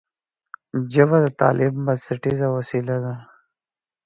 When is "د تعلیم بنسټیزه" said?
1.25-2.47